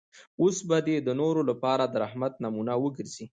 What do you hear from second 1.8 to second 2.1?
د